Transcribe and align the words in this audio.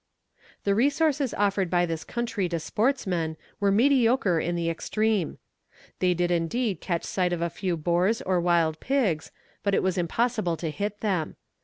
The 0.63 0.73
resources 0.73 1.31
offered 1.35 1.69
by 1.69 1.85
this 1.85 2.03
country 2.03 2.49
to 2.49 2.59
sportsmen 2.59 3.37
were 3.59 3.71
mediocre 3.71 4.39
in 4.39 4.55
the 4.55 4.67
extreme. 4.67 5.37
They 5.99 6.15
did 6.15 6.31
indeed 6.31 6.81
catch 6.81 7.03
sight 7.03 7.31
of 7.31 7.43
a 7.43 7.51
few 7.51 7.77
boars 7.77 8.19
or 8.23 8.41
wild 8.41 8.79
pigs, 8.79 9.29
but 9.61 9.75
it 9.75 9.83
was 9.83 9.99
impossible 9.99 10.57
to 10.57 10.71
hit 10.71 11.01
them. 11.01 11.35